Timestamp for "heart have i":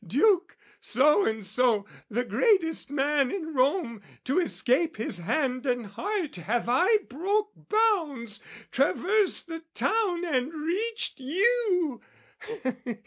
5.85-6.97